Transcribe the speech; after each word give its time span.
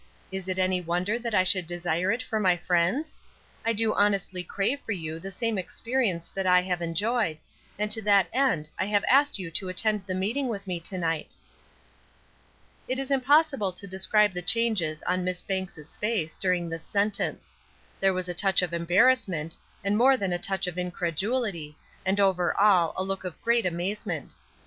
Is 0.31 0.47
it 0.47 0.57
any 0.57 0.81
wonder 0.81 1.19
that 1.19 1.35
I 1.35 1.43
should 1.43 1.67
desire 1.67 2.11
it 2.11 2.23
for 2.23 2.39
my 2.39 2.57
friends? 2.57 3.15
I 3.63 3.71
do 3.71 3.93
honestly 3.93 4.43
crave 4.43 4.79
for 4.79 4.93
you 4.93 5.19
the 5.19 5.29
same 5.29 5.59
experience 5.59 6.29
that 6.29 6.47
I 6.47 6.59
have 6.63 6.81
enjoyed, 6.81 7.37
and 7.77 7.91
to 7.91 8.01
that 8.01 8.25
end 8.33 8.67
I 8.79 8.85
have 8.87 9.05
asked 9.07 9.37
you 9.37 9.51
to 9.51 9.69
attend 9.69 9.99
the 9.99 10.15
meeting 10.15 10.47
with 10.47 10.65
me 10.65 10.79
to 10.79 10.97
night." 10.97 11.35
It 12.87 12.97
is 12.97 13.11
impossible 13.11 13.71
to 13.73 13.85
describe 13.85 14.33
the 14.33 14.41
changes 14.41 15.03
on 15.03 15.23
Miss 15.23 15.43
Banks' 15.43 15.95
face 15.97 16.35
during 16.35 16.67
this 16.67 16.83
sentence. 16.83 17.55
There 17.99 18.11
was 18.11 18.27
a 18.27 18.33
touch 18.33 18.63
of 18.63 18.73
embarrassment, 18.73 19.55
and 19.83 19.95
more 19.95 20.17
than 20.17 20.33
a 20.33 20.39
touch 20.39 20.65
of 20.65 20.79
incredulity, 20.79 21.77
and 22.07 22.19
over 22.19 22.55
all 22.57 22.95
a 22.97 23.03
look 23.03 23.23
of 23.23 23.39
great 23.43 23.67
amazement. 23.67 24.33